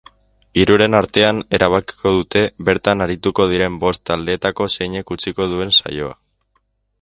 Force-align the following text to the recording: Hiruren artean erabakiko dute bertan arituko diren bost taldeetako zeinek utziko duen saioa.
Hiruren 0.59 0.95
artean 0.99 1.41
erabakiko 1.57 2.13
dute 2.15 2.41
bertan 2.69 3.05
arituko 3.07 3.47
diren 3.53 3.77
bost 3.85 4.03
taldeetako 4.11 4.69
zeinek 4.79 5.15
utziko 5.19 5.49
duen 5.53 5.77
saioa. 5.83 6.19